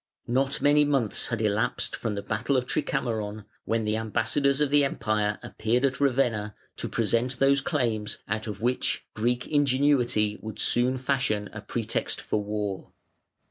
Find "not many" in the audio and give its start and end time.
0.25-0.83